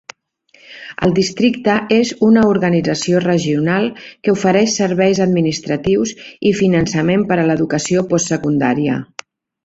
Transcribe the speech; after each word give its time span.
El 1.07 1.11
districte 1.17 1.73
és 1.97 2.13
una 2.27 2.45
organització 2.53 3.19
regional 3.25 3.85
que 4.05 4.33
ofereix 4.37 4.77
serveis 4.79 5.21
administratius 5.25 6.13
i 6.53 6.55
finançament 6.61 7.27
per 7.33 7.37
a 7.43 7.45
l'educació 7.51 8.05
postsecundària. 8.15 8.97